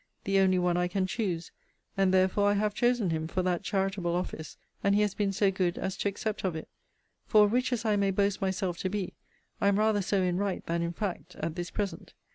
the 0.23 0.39
only 0.39 0.57
one 0.57 0.77
I 0.77 0.87
can 0.87 1.05
choose; 1.05 1.51
and 1.95 2.11
therefore 2.11 2.49
I 2.49 2.53
have 2.55 2.73
chosen 2.73 3.11
him 3.11 3.27
for 3.27 3.43
that 3.43 3.61
charitable 3.61 4.15
office, 4.15 4.57
and 4.83 4.95
he 4.95 5.01
has 5.03 5.13
been 5.13 5.31
so 5.31 5.51
good 5.51 5.77
as 5.77 5.95
to 5.97 6.09
accept 6.09 6.43
of 6.43 6.55
it: 6.55 6.67
for, 7.27 7.47
rich 7.47 7.71
as 7.71 7.85
I 7.85 7.95
may 7.97 8.09
boast 8.09 8.41
myself 8.41 8.79
to 8.79 8.89
be, 8.89 9.13
I 9.61 9.67
am 9.67 9.77
rather 9.77 10.01
so 10.01 10.23
in 10.23 10.37
right 10.37 10.65
than 10.65 10.81
in 10.81 10.93
fact, 10.93 11.35
at 11.35 11.53
this 11.53 11.69
present. 11.69 12.15